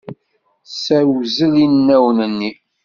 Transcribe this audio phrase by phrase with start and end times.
[0.65, 2.51] Tessewzel inaw-nni.